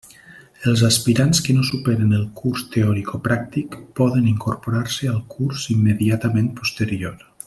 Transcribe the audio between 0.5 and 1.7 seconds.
Els aspirants que no